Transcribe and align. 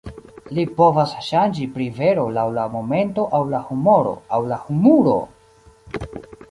Li 0.59 0.63
povas 0.77 1.11
ŝanĝi 1.25 1.67
pri 1.75 1.87
vero 1.99 2.23
laŭ 2.39 2.47
la 2.57 2.65
momento 2.79 3.29
aŭ 3.39 3.43
la 3.53 3.61
humoro, 3.69 4.19
aŭ 4.39 4.43
la 4.53 4.61
humuro! 4.65 5.19